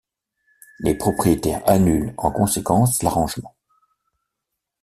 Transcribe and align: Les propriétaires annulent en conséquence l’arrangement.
Les 0.79 0.95
propriétaires 0.95 1.61
annulent 1.69 2.15
en 2.17 2.31
conséquence 2.31 3.03
l’arrangement. 3.03 3.55